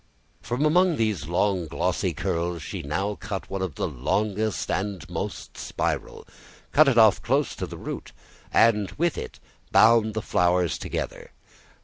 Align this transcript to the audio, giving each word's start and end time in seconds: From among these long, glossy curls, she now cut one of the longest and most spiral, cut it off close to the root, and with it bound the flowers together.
From 0.41 0.65
among 0.65 0.95
these 0.97 1.27
long, 1.27 1.67
glossy 1.67 2.11
curls, 2.11 2.63
she 2.63 2.81
now 2.81 3.13
cut 3.13 3.51
one 3.51 3.61
of 3.61 3.75
the 3.75 3.87
longest 3.87 4.71
and 4.71 5.07
most 5.07 5.59
spiral, 5.59 6.25
cut 6.71 6.87
it 6.87 6.97
off 6.97 7.21
close 7.21 7.53
to 7.57 7.67
the 7.67 7.77
root, 7.77 8.11
and 8.51 8.89
with 8.93 9.15
it 9.15 9.39
bound 9.71 10.15
the 10.15 10.23
flowers 10.23 10.79
together. 10.79 11.33